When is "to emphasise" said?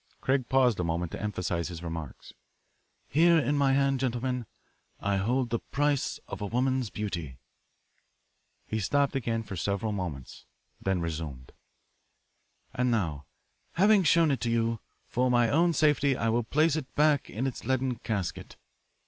1.11-1.67